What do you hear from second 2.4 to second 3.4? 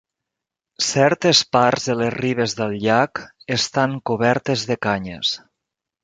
del llac